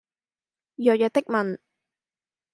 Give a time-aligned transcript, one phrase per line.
[0.77, 1.59] 弱弱的問